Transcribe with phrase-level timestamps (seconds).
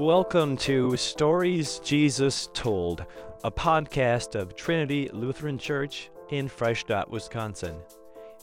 [0.00, 3.04] Welcome to Stories Jesus Told,
[3.44, 7.76] a podcast of Trinity Lutheran Church in Freistadt, Wisconsin.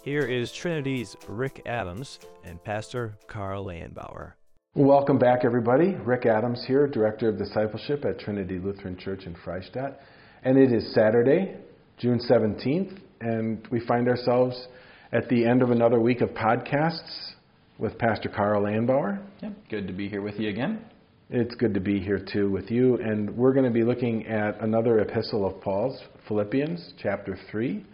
[0.03, 4.33] Here is Trinity's Rick Adams and Pastor Carl Landbauer.
[4.75, 5.95] Welcome back, everybody.
[6.05, 9.95] Rick Adams here, Director of Discipleship at Trinity Lutheran Church in Freistadt.
[10.43, 11.55] And it is Saturday,
[11.97, 14.67] June 17th, and we find ourselves
[15.11, 17.31] at the end of another week of podcasts
[17.79, 19.25] with Pastor Carl Landbauer.
[19.41, 20.85] Yeah, good to be here with you again.
[21.29, 22.95] It's good to be here too with you.
[22.99, 27.85] And we're going to be looking at another epistle of Paul's, Philippians chapter 3,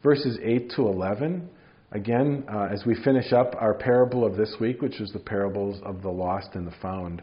[0.00, 1.50] verses 8 to 11.
[1.90, 5.80] Again, uh, as we finish up our parable of this week, which is the parables
[5.84, 7.20] of the lost and the found,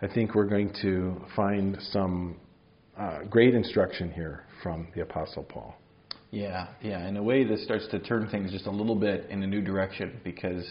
[0.00, 2.36] I think we're going to find some
[2.98, 5.74] uh, great instruction here from the Apostle Paul.
[6.30, 7.06] Yeah, yeah.
[7.06, 9.60] In a way, this starts to turn things just a little bit in a new
[9.60, 10.64] direction because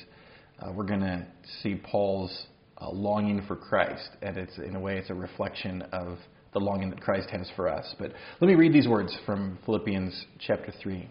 [0.59, 1.27] uh, we're going to
[1.61, 2.47] see Paul's
[2.83, 6.17] uh, longing for Christ, and it's in a way it's a reflection of
[6.53, 7.95] the longing that Christ has for us.
[7.97, 11.08] But let me read these words from Philippians chapter three.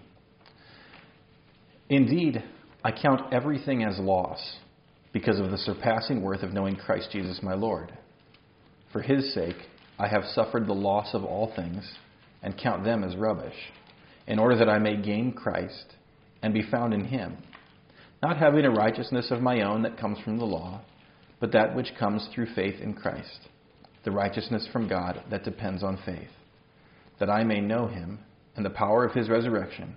[1.88, 2.42] Indeed,
[2.84, 4.56] I count everything as loss
[5.12, 7.96] because of the surpassing worth of knowing Christ Jesus my Lord.
[8.92, 9.56] For his sake,
[9.98, 11.90] I have suffered the loss of all things
[12.42, 13.54] and count them as rubbish,
[14.26, 15.94] in order that I may gain Christ
[16.42, 17.36] and be found in him,
[18.22, 20.82] not having a righteousness of my own that comes from the law
[21.42, 23.48] but that which comes through faith in Christ,
[24.04, 26.30] the righteousness from God that depends on faith,
[27.18, 28.20] that I may know him
[28.54, 29.96] and the power of his resurrection,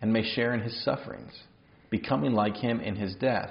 [0.00, 1.32] and may share in his sufferings,
[1.90, 3.50] becoming like him in his death,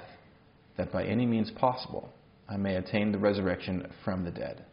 [0.78, 2.08] that by any means possible
[2.48, 4.64] I may attain the resurrection from the dead.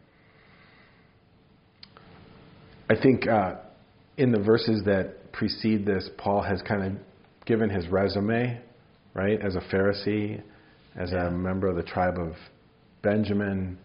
[2.90, 3.56] I think uh,
[4.16, 8.62] in the verses that precede this, Paul has kind of given his resume,
[9.14, 10.42] right, as a Pharisee,
[10.96, 11.28] as yeah.
[11.28, 12.34] a member of the tribe of
[13.02, 13.78] Benjamin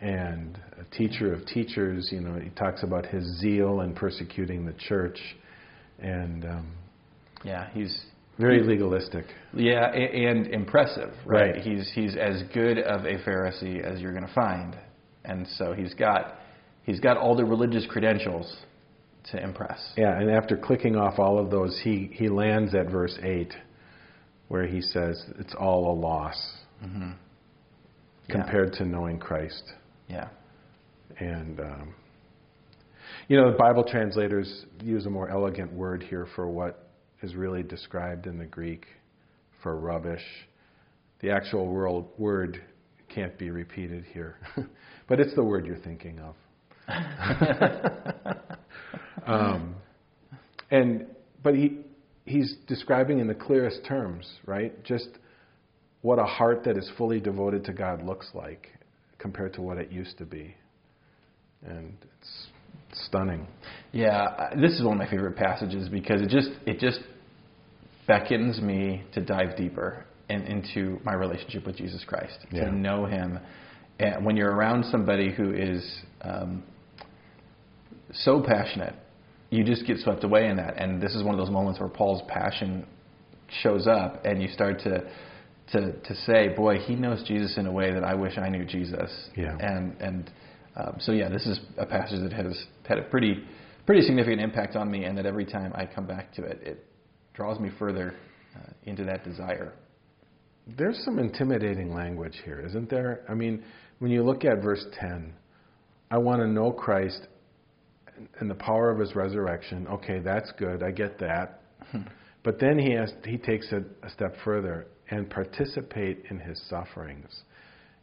[0.00, 2.08] and a teacher of teachers.
[2.10, 5.18] You know, he talks about his zeal in persecuting the church,
[6.00, 6.72] and um,
[7.44, 7.98] yeah, he's
[8.38, 9.26] very legalistic.
[9.54, 11.12] Yeah, and, and impressive.
[11.24, 11.54] Right?
[11.54, 11.62] right?
[11.62, 14.76] He's he's as good of a Pharisee as you're going to find,
[15.24, 16.38] and so he's got
[16.84, 18.56] he's got all the religious credentials
[19.30, 19.78] to impress.
[19.96, 23.54] Yeah, and after clicking off all of those, he he lands at verse eight,
[24.48, 26.54] where he says it's all a loss.
[26.84, 27.12] Mm-hmm
[28.28, 29.62] compared to knowing Christ.
[30.08, 30.28] Yeah.
[31.18, 31.94] And, um,
[33.28, 36.88] you know, the Bible translators use a more elegant word here for what
[37.22, 38.86] is really described in the Greek
[39.62, 40.22] for rubbish.
[41.20, 42.62] The actual world, word
[43.08, 44.36] can't be repeated here,
[45.08, 46.34] but it's the word you're thinking of.
[49.26, 49.76] um,
[50.70, 51.06] and
[51.42, 51.78] but he
[52.24, 54.82] he's describing in the clearest terms, right?
[54.84, 55.08] Just
[56.02, 58.68] what a heart that is fully devoted to God looks like
[59.18, 60.54] compared to what it used to be.
[61.64, 62.48] And it's
[63.06, 63.46] stunning.
[63.92, 67.00] Yeah, this is one of my favorite passages because it just it just
[68.06, 72.64] beckons me to dive deeper and into my relationship with Jesus Christ, yeah.
[72.64, 73.38] to know Him.
[74.00, 76.64] And when you're around somebody who is um,
[78.12, 78.94] so passionate,
[79.50, 80.76] you just get swept away in that.
[80.78, 82.86] And this is one of those moments where Paul's passion
[83.62, 85.08] shows up, and you start to
[85.72, 88.64] to to say, boy, he knows Jesus in a way that I wish I knew
[88.64, 89.10] Jesus.
[89.36, 89.56] Yeah.
[89.58, 90.30] And and
[90.76, 93.42] um, so yeah, this is a passage that has had a pretty
[93.86, 96.86] pretty significant impact on me, and that every time I come back to it, it
[97.34, 98.14] draws me further
[98.56, 99.72] uh, into that desire.
[100.78, 103.24] There's some intimidating language here, isn't there?
[103.28, 103.64] I mean,
[103.98, 105.32] when you look at verse 10,
[106.10, 107.26] I want to know Christ
[108.38, 109.86] and the power of his resurrection.
[109.88, 110.82] Okay, that's good.
[110.82, 111.62] I get that.
[112.44, 117.42] but then he has, he takes it a step further and participate in his sufferings,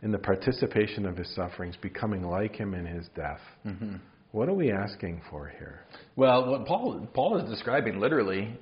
[0.03, 3.41] in the participation of his sufferings, becoming like him in his death.
[3.65, 3.95] Mm-hmm.
[4.31, 5.79] What are we asking for here?
[6.15, 8.55] Well, what Paul Paul is describing literally,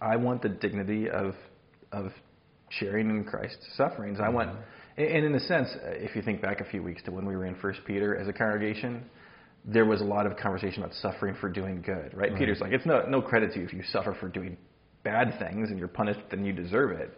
[0.00, 1.34] I want the dignity of
[1.92, 2.10] of
[2.70, 4.18] sharing in Christ's sufferings.
[4.20, 5.02] I want, mm-hmm.
[5.02, 7.46] and in a sense, if you think back a few weeks to when we were
[7.46, 9.04] in First Peter as a congregation,
[9.64, 12.12] there was a lot of conversation about suffering for doing good.
[12.14, 12.30] Right?
[12.30, 12.36] right.
[12.36, 14.56] Peter's like, it's no no credit to you if you suffer for doing
[15.04, 17.16] bad things and you're punished, then you deserve it.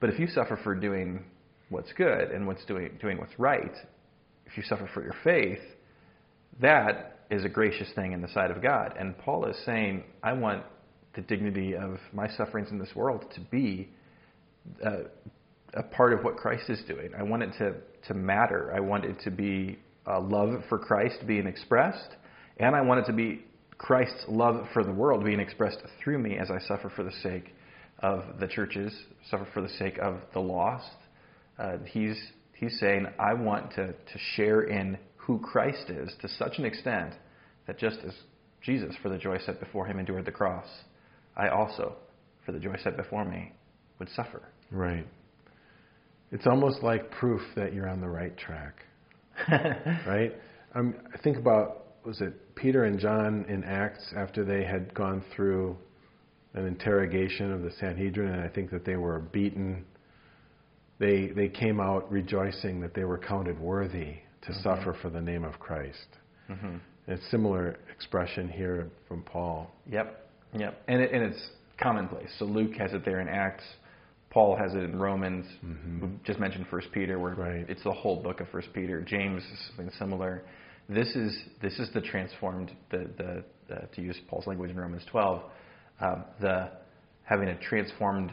[0.00, 1.24] But if you suffer for doing
[1.68, 3.74] what's good and what's doing, doing what's right,
[4.46, 5.62] if you suffer for your faith,
[6.60, 8.94] that is a gracious thing in the sight of God.
[8.98, 10.62] And Paul is saying, I want
[11.14, 13.88] the dignity of my sufferings in this world to be
[14.84, 15.04] uh,
[15.74, 17.10] a part of what Christ is doing.
[17.18, 17.74] I want it to,
[18.08, 18.72] to matter.
[18.74, 22.14] I want it to be love for Christ being expressed,
[22.58, 23.44] and I want it to be
[23.76, 27.54] Christ's love for the world being expressed through me as I suffer for the sake
[28.00, 28.92] of the churches,
[29.30, 30.90] suffer for the sake of the lost.
[31.58, 32.16] Uh, he's
[32.56, 37.12] He's saying, I want to, to share in who Christ is to such an extent
[37.66, 38.14] that just as
[38.62, 40.66] Jesus, for the joy set before him, endured the cross,
[41.36, 41.96] I also,
[42.46, 43.52] for the joy set before me,
[43.98, 44.42] would suffer.
[44.70, 45.06] Right.
[46.32, 48.76] It's almost like proof that you're on the right track.
[50.06, 50.32] right?
[50.74, 55.22] Um, I think about was it Peter and John in Acts after they had gone
[55.34, 55.76] through
[56.56, 59.84] an interrogation of the Sanhedrin, and I think that they were beaten.
[60.98, 64.62] They they came out rejoicing that they were counted worthy to mm-hmm.
[64.62, 66.06] suffer for the name of Christ.
[66.50, 66.76] Mm-hmm.
[67.08, 69.70] A similar expression here from Paul.
[69.90, 71.50] Yep, yep, and it, and it's
[71.80, 72.30] commonplace.
[72.38, 73.64] So Luke has it there in Acts.
[74.30, 75.46] Paul has it in Romans.
[75.64, 76.00] Mm-hmm.
[76.00, 77.66] We just mentioned First Peter, where right.
[77.68, 79.02] it's the whole book of First Peter.
[79.02, 80.42] James is something similar.
[80.88, 85.02] This is this is the transformed the the uh, to use Paul's language in Romans
[85.10, 85.42] 12,
[86.00, 86.70] um, the
[87.22, 88.32] having a transformed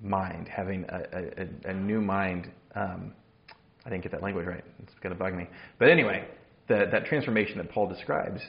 [0.00, 2.50] mind, having a, a, a new mind.
[2.74, 3.12] Um,
[3.84, 4.64] I didn't get that language right.
[4.82, 5.48] It's going to bug me.
[5.78, 6.26] But anyway,
[6.68, 8.40] the, that transformation that Paul describes,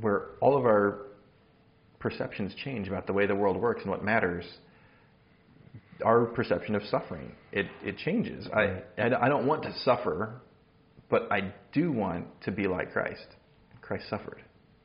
[0.00, 1.06] where all of our
[1.98, 4.44] perceptions change about the way the world works and what matters
[6.04, 7.32] our perception of suffering.
[7.52, 8.46] It, it changes.
[8.54, 10.40] I, I don't want to suffer,
[11.08, 13.26] but I do want to be like Christ.
[13.80, 14.42] Christ suffered.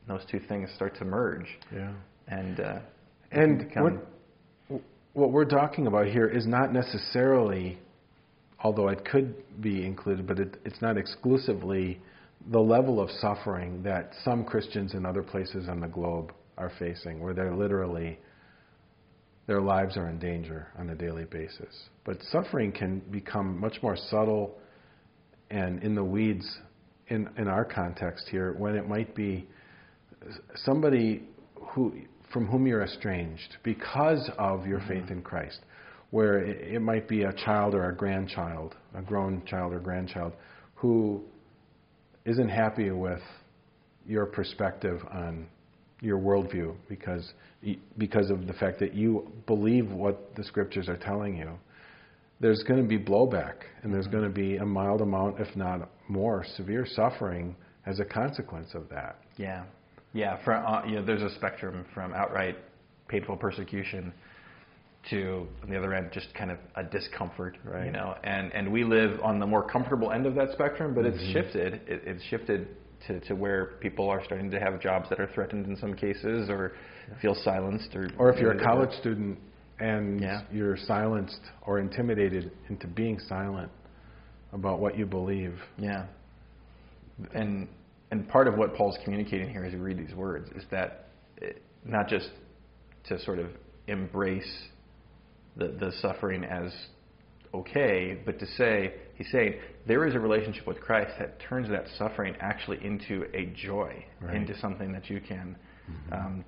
[0.08, 1.46] Those two things start to merge.
[1.72, 1.92] Yeah.
[2.28, 2.78] And, uh,
[3.32, 3.70] and
[4.68, 4.80] what,
[5.12, 7.78] what we're talking about here is not necessarily,
[8.60, 12.00] although it could be included, but it, it's not exclusively
[12.50, 17.20] the level of suffering that some Christians in other places on the globe are facing,
[17.20, 18.18] where they're literally
[19.46, 21.88] their lives are in danger on a daily basis.
[22.04, 24.56] But suffering can become much more subtle
[25.50, 26.46] and in the weeds
[27.08, 29.46] in, in our context here when it might be
[30.64, 31.24] somebody
[31.54, 31.92] who,
[32.34, 34.88] from whom you're estranged because of your mm-hmm.
[34.88, 35.60] faith in Christ,
[36.10, 40.32] where it, it might be a child or a grandchild, a grown child or grandchild,
[40.74, 41.22] who
[42.26, 43.22] isn't happy with
[44.06, 45.46] your perspective on
[46.00, 47.32] your worldview because
[47.96, 51.50] because of the fact that you believe what the scriptures are telling you.
[52.40, 55.88] There's going to be blowback, and there's going to be a mild amount, if not
[56.08, 59.18] more, severe suffering as a consequence of that.
[59.38, 59.64] Yeah,
[60.14, 60.42] yeah.
[60.44, 62.56] For, uh, you know, there's a spectrum from outright
[63.08, 64.12] painful persecution
[65.10, 67.84] to on the other end just kind of a discomfort right.
[67.84, 71.04] you know and and we live on the more comfortable end of that spectrum but
[71.04, 71.18] mm-hmm.
[71.18, 72.68] it's shifted it, it's shifted
[73.06, 76.48] to, to where people are starting to have jobs that are threatened in some cases
[76.48, 76.72] or
[77.20, 79.38] feel silenced or or if you're a college student
[79.80, 80.42] and yeah.
[80.52, 83.70] you're silenced or intimidated into being silent
[84.52, 85.58] about what you believe.
[85.78, 86.06] Yeah.
[87.34, 87.68] And
[88.14, 91.08] and part of what Paul's communicating here as we read these words is that
[91.38, 92.30] it, not just
[93.08, 93.48] to sort of
[93.88, 94.68] embrace
[95.56, 96.72] the, the suffering as
[97.52, 99.54] okay, but to say, he's saying,
[99.88, 104.36] there is a relationship with Christ that turns that suffering actually into a joy, right.
[104.36, 105.56] into something that you can
[105.90, 106.12] mm-hmm.
[106.12, 106.44] um,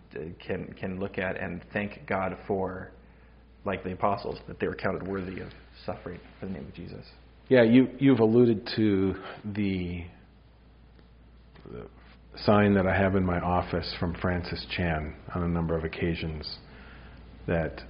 [0.46, 2.92] can can look at and thank God for,
[3.64, 5.48] like the apostles, that they were counted worthy of
[5.84, 7.04] suffering for the name of Jesus.
[7.48, 9.14] Yeah, you you've alluded to
[9.44, 10.04] the, the
[12.44, 16.58] sign that I have in my office from Francis Chan on a number of occasions
[17.46, 17.80] that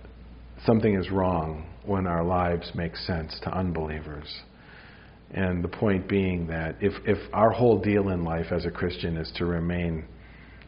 [0.64, 4.26] something is wrong when our lives make sense to unbelievers.
[5.32, 9.16] And the point being that if, if our whole deal in life as a Christian
[9.16, 10.04] is to remain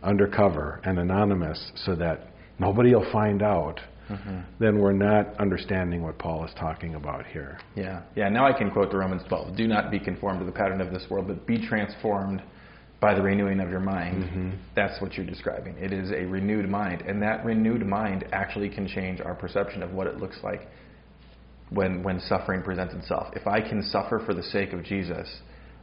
[0.02, 4.40] undercover and anonymous so that nobody will find out, mm-hmm.
[4.58, 7.58] then we're not understanding what Paul is talking about here.
[7.76, 8.28] Yeah, yeah.
[8.28, 10.92] Now I can quote the Romans 12: "Do not be conformed to the pattern of
[10.92, 12.42] this world, but be transformed
[13.00, 14.50] by the renewing of your mind." Mm-hmm.
[14.74, 15.76] That's what you're describing.
[15.78, 19.92] It is a renewed mind, and that renewed mind actually can change our perception of
[19.92, 20.68] what it looks like
[21.70, 23.28] when when suffering presents itself.
[23.34, 25.28] If I can suffer for the sake of Jesus,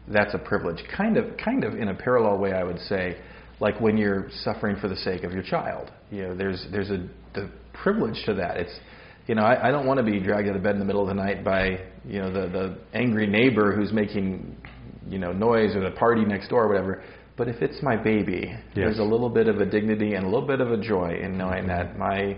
[0.08, 0.84] that's a privilege.
[0.96, 3.18] Kind of, kind of in a parallel way, I would say
[3.60, 5.92] like when you're suffering for the sake of your child.
[6.12, 8.58] You know, there's there's a the privilege to that.
[8.58, 8.80] It's
[9.28, 11.02] you know, I, I don't want to be dragged out of bed in the middle
[11.02, 14.56] of the night by you know the the angry neighbor who's making
[15.08, 17.04] you know noise or the party next door or whatever.
[17.38, 18.60] But if it's my baby, yes.
[18.76, 21.38] there's a little bit of a dignity and a little bit of a joy in
[21.38, 22.38] knowing that my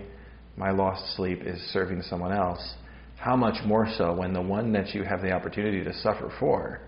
[0.56, 2.74] my lost sleep is serving someone else.
[3.16, 6.80] How much more so when the one that you have the opportunity to suffer for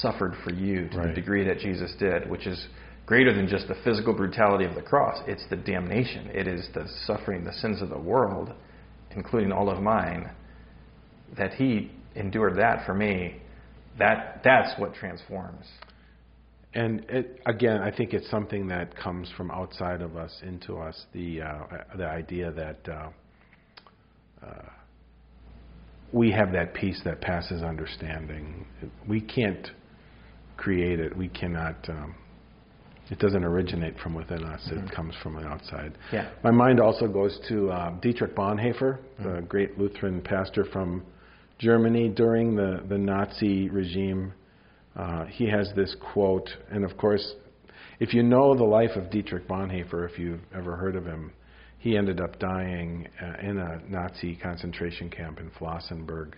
[0.00, 1.08] suffered for you to right.
[1.08, 2.66] the degree that Jesus did, which is
[3.06, 5.22] greater than just the physical brutality of the cross.
[5.26, 6.26] It's the damnation.
[6.26, 8.52] It is the suffering, the sins of the world,
[9.16, 10.30] including all of mine,
[11.36, 13.40] that He endured that for me.
[13.98, 15.66] That that's what transforms.
[16.74, 21.06] And it, again, I think it's something that comes from outside of us into us.
[21.12, 21.58] The uh,
[21.96, 23.08] the idea that uh,
[24.46, 24.62] uh,
[26.12, 28.66] we have that peace that passes understanding.
[29.06, 29.70] We can't
[30.56, 31.16] create it.
[31.16, 31.88] We cannot.
[31.88, 32.14] Um,
[33.10, 34.60] it doesn't originate from within us.
[34.70, 34.86] Mm-hmm.
[34.86, 35.96] It comes from the outside.
[36.12, 36.30] Yeah.
[36.44, 39.34] My mind also goes to uh, Dietrich Bonhoeffer, mm-hmm.
[39.36, 41.02] the great Lutheran pastor from
[41.58, 44.32] Germany during the, the Nazi regime.
[44.96, 47.34] Uh, he has this quote, and of course,
[48.00, 51.32] if you know the life of Dietrich Bonhoeffer, if you've ever heard of him,
[51.78, 56.34] he ended up dying uh, in a Nazi concentration camp in Flossenburg,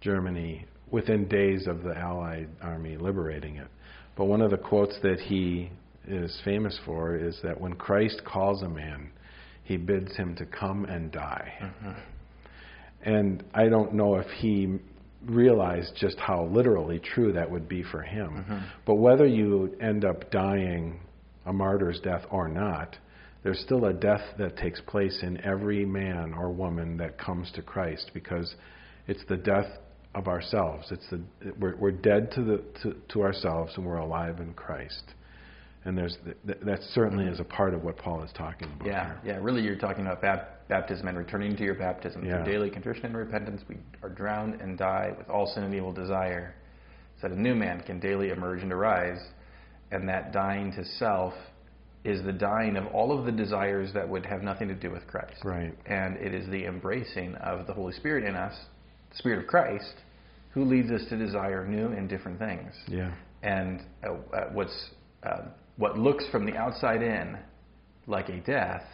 [0.00, 3.68] Germany, within days of the Allied army liberating it.
[4.16, 5.70] But one of the quotes that he
[6.06, 9.10] is famous for is that when Christ calls a man,
[9.64, 11.52] he bids him to come and die.
[11.60, 12.00] Mm-hmm.
[13.02, 14.78] And I don't know if he
[15.24, 18.44] realized just how literally true that would be for him.
[18.48, 18.58] Mm-hmm.
[18.84, 21.00] But whether you end up dying
[21.44, 22.96] a martyr's death or not,
[23.42, 27.62] there's still a death that takes place in every man or woman that comes to
[27.62, 28.54] Christ because
[29.06, 29.66] it's the death
[30.14, 30.86] of ourselves.
[30.90, 31.20] It's the
[31.60, 35.14] we're, we're dead to the to, to ourselves and we're alive in Christ.
[35.84, 38.88] And there's that certainly is a part of what Paul is talking about.
[38.88, 39.20] Yeah, here.
[39.34, 39.38] yeah.
[39.40, 40.20] Really, you're talking about
[40.68, 42.42] baptism and returning to your baptism yeah.
[42.42, 43.62] through daily contrition and repentance.
[43.68, 46.54] We are drowned and die with all sin and evil desire,
[47.20, 49.20] so that a new man can daily emerge and arise,
[49.90, 51.34] and that dying to self
[52.04, 55.06] is the dying of all of the desires that would have nothing to do with
[55.08, 55.44] Christ.
[55.44, 55.74] Right.
[55.86, 58.54] And it is the embracing of the Holy Spirit in us,
[59.10, 59.94] the Spirit of Christ,
[60.52, 62.72] who leads us to desire new and different things.
[62.88, 63.12] Yeah.
[63.42, 64.90] And uh, uh, what's
[65.22, 65.42] uh,
[65.76, 67.36] what looks from the outside in
[68.06, 68.84] like a death,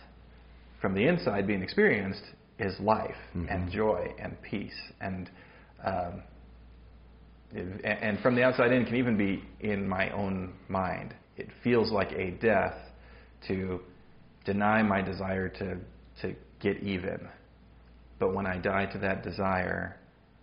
[0.82, 2.22] from the inside being experienced
[2.58, 3.48] is life mm-hmm.
[3.48, 5.30] and joy and peace and
[5.84, 6.22] um,
[7.54, 11.14] and from the outside in can even be in my own mind.
[11.36, 12.74] It feels like a death
[13.48, 13.80] to
[14.44, 15.76] deny my desire to,
[16.22, 17.28] to get even.
[18.18, 19.96] But when I die to that desire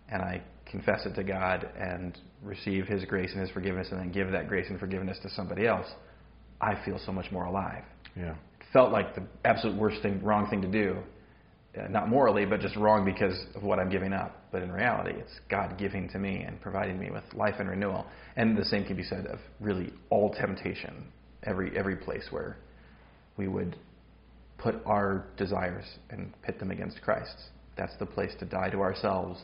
[0.08, 4.12] and I confess it to God and receive His grace and His forgiveness and then
[4.12, 5.86] give that grace and forgiveness to somebody else,
[6.60, 7.82] I feel so much more alive.
[8.16, 8.34] Yeah.
[8.72, 10.96] Felt like the absolute worst thing, wrong thing to do.
[11.78, 14.36] Uh, not morally, but just wrong because of what I'm giving up.
[14.50, 18.06] But in reality, it's God giving to me and providing me with life and renewal.
[18.36, 21.06] And the same can be said of really all temptation,
[21.44, 22.56] every every place where
[23.36, 23.76] we would
[24.58, 27.50] put our desires and pit them against Christ's.
[27.76, 29.40] That's the place to die to ourselves.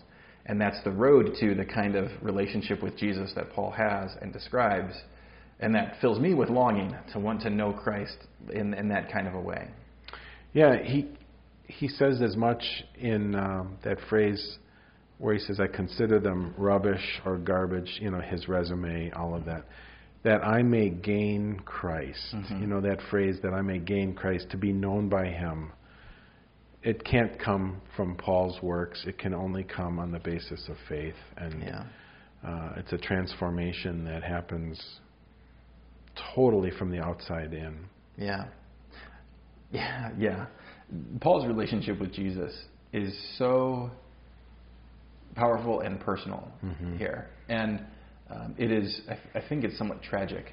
[0.47, 4.33] And that's the road to the kind of relationship with Jesus that Paul has and
[4.33, 4.95] describes.
[5.59, 8.17] And that fills me with longing to want to know Christ
[8.53, 9.69] in, in that kind of a way.
[10.53, 11.09] Yeah, he,
[11.65, 12.63] he says as much
[12.99, 14.59] in um, that phrase
[15.19, 19.47] where he says, I consider them rubbish or garbage, you know, his resume, all of
[19.47, 19.65] that
[20.27, 22.35] that I may gain Christ.
[22.35, 22.61] Mm-hmm.
[22.61, 25.71] You know, that phrase, that I may gain Christ, to be known by Him.
[26.83, 29.05] It can't come from Paul's works.
[29.07, 31.15] It can only come on the basis of faith.
[31.37, 31.85] And yeah.
[32.45, 34.83] uh, it's a transformation that happens
[36.35, 37.79] totally from the outside in.
[38.17, 38.47] Yeah.
[39.73, 40.47] Yeah, yeah.
[41.21, 42.57] Paul's relationship with Jesus
[42.93, 43.91] is so
[45.35, 46.97] powerful and personal mm-hmm.
[46.97, 47.29] here.
[47.49, 47.85] And
[48.31, 50.47] um, it is, I, I, think it's somewhat tragic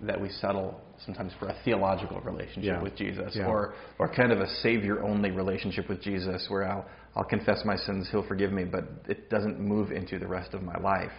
[0.00, 2.82] that we settle sometimes for a theological relationship yeah.
[2.82, 3.46] with Jesus yeah.
[3.46, 6.86] or, or kind of a savior only relationship with Jesus where I'll,
[7.16, 10.62] I'll confess my sins, he'll forgive me, but it doesn't move into the rest of
[10.62, 11.12] my life.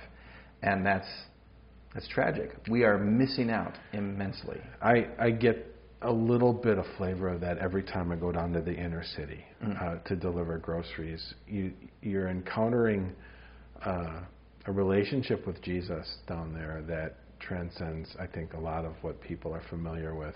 [0.64, 1.08] And that's,
[1.94, 2.52] that's tragic.
[2.70, 4.60] We are missing out immensely.
[4.82, 5.68] I, I get
[6.02, 9.04] a little bit of flavor of that every time I go down to the inner
[9.16, 9.82] city mm.
[9.82, 11.34] uh, to deliver groceries.
[11.48, 13.14] You, you're encountering
[13.86, 14.22] uh,
[14.66, 19.54] a relationship with Jesus down there that transcends, I think, a lot of what people
[19.54, 20.36] are familiar with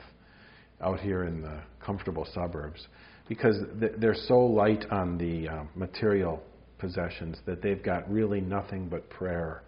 [0.82, 2.86] out here in the comfortable suburbs
[3.28, 3.56] because
[3.98, 6.44] they're so light on the uh, material
[6.78, 9.64] possessions that they've got really nothing but prayer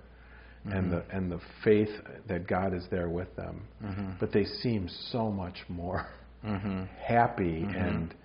[0.65, 0.77] mm-hmm.
[0.77, 1.89] and the and the faith
[2.27, 3.67] that God is there with them.
[3.83, 4.11] Mm-hmm.
[4.19, 6.07] But they seem so much more
[6.45, 6.83] mm-hmm.
[7.03, 7.75] happy mm-hmm.
[7.75, 8.15] and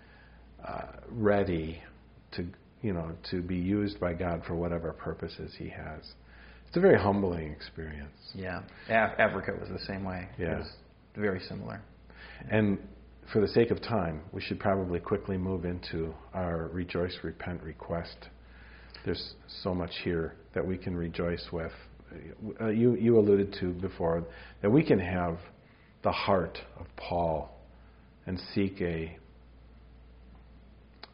[0.67, 1.81] uh, ready
[2.33, 2.47] to
[2.83, 6.01] you know to be used by God for whatever purposes He has.
[6.69, 8.17] It's a very humbling experience.
[8.35, 10.29] Yeah, Af- Africa was the same way.
[10.39, 10.73] Yeah, it was
[11.15, 11.83] very similar.
[12.51, 12.79] And
[13.33, 18.17] for the sake of time, we should probably quickly move into our rejoice, repent, request.
[19.05, 21.73] There's so much here that we can rejoice with.
[22.61, 24.25] Uh, you you alluded to before
[24.61, 25.39] that we can have
[26.03, 27.51] the heart of Paul
[28.27, 29.17] and seek a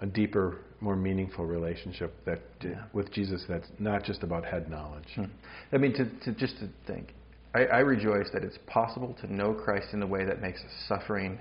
[0.00, 2.85] a deeper more meaningful relationship that yeah.
[2.93, 5.09] with Jesus that's not just about head knowledge.
[5.14, 5.25] Hmm.
[5.73, 7.14] I mean, to, to just to think,
[7.55, 11.40] I, I rejoice that it's possible to know Christ in a way that makes suffering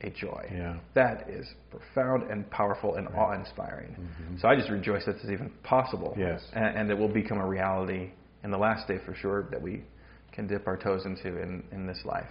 [0.00, 0.48] a joy.
[0.50, 0.76] Yeah.
[0.94, 3.90] That is profound and powerful and awe inspiring.
[3.90, 4.36] Mm-hmm.
[4.40, 6.14] So I just rejoice that it's even possible.
[6.16, 6.40] Yes.
[6.54, 8.12] And, and it will become a reality
[8.44, 9.84] in the last day for sure that we
[10.32, 12.28] can dip our toes into in, in this life.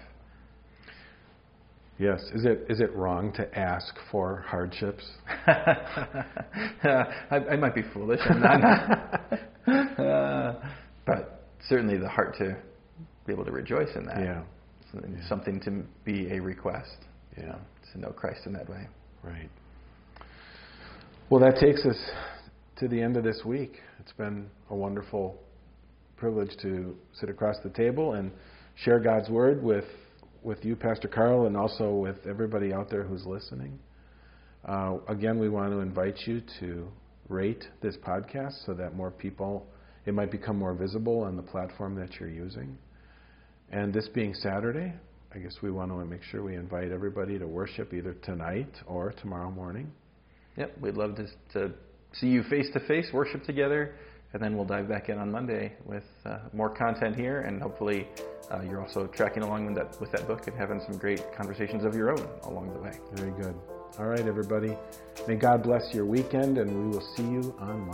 [2.00, 2.22] Yes.
[2.34, 5.04] Is it is it wrong to ask for hardships?
[5.48, 8.20] I, I might be foolish,
[9.68, 10.54] uh,
[11.06, 12.56] but certainly the heart to
[13.26, 14.20] be able to rejoice in that.
[14.20, 14.44] Yeah.
[14.92, 16.98] Something, something to be a request.
[17.36, 17.56] Yeah.
[17.94, 18.88] To know Christ in that way.
[19.24, 19.50] Right.
[21.30, 21.98] Well, that takes us
[22.78, 23.78] to the end of this week.
[24.00, 25.36] It's been a wonderful
[26.18, 28.32] privilege to sit across the table and
[28.76, 29.86] share God's word with
[30.44, 33.78] with you, Pastor Carl, and also with everybody out there who's listening.
[34.66, 36.88] Uh, again, we want to invite you to
[37.28, 39.68] rate this podcast so that more people,
[40.06, 42.78] it might become more visible on the platform that you're using.
[43.72, 44.94] And this being Saturday,
[45.36, 49.14] I guess we want to make sure we invite everybody to worship either tonight or
[49.22, 49.92] tomorrow morning.
[50.56, 51.74] Yep, we'd love to, to
[52.14, 53.96] see you face to face, worship together,
[54.34, 58.08] and then we'll dive back in on Monday with uh, more content here, and hopefully
[58.52, 61.84] uh, you're also tracking along with that, with that book and having some great conversations
[61.84, 62.92] of your own along the way.
[63.14, 63.56] Very good.
[64.00, 64.78] All right, everybody.
[65.28, 67.88] May God bless your weekend, and we will see you on